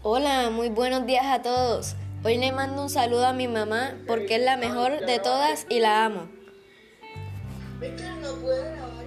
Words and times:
Hola, 0.00 0.50
muy 0.50 0.68
buenos 0.68 1.06
días 1.06 1.26
a 1.26 1.42
todos. 1.42 1.96
Hoy 2.22 2.38
le 2.38 2.52
mando 2.52 2.82
un 2.82 2.88
saludo 2.88 3.26
a 3.26 3.32
mi 3.32 3.48
mamá 3.48 3.98
porque 4.06 4.36
es 4.36 4.42
la 4.44 4.56
mejor 4.56 5.04
de 5.04 5.18
todas 5.18 5.66
y 5.68 5.80
la 5.80 6.04
amo. 6.04 6.28
no. 7.80 8.97